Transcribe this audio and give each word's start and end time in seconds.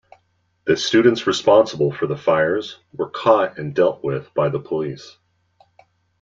The 0.65 0.77
students 0.77 1.27
responsible 1.27 1.91
for 1.91 2.07
the 2.07 2.17
fires 2.17 2.79
were 2.91 3.11
caught 3.11 3.59
and 3.59 3.75
dealt 3.75 4.03
with 4.03 4.33
by 4.33 4.49
the 4.49 4.59
police. 4.59 5.15